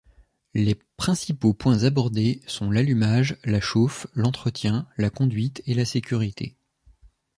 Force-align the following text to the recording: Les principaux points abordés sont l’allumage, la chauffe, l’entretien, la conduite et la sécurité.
Les 0.55 0.73
principaux 0.97 1.53
points 1.53 1.83
abordés 1.83 2.41
sont 2.47 2.71
l’allumage, 2.71 3.37
la 3.43 3.61
chauffe, 3.61 4.07
l’entretien, 4.15 4.87
la 4.97 5.11
conduite 5.11 5.61
et 5.67 5.75
la 5.75 5.85
sécurité. 5.85 6.55